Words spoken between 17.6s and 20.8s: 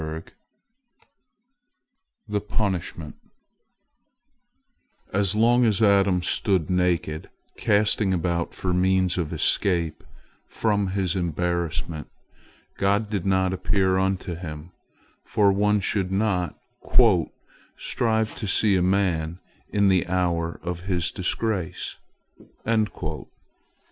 "strive to see a man in the hour of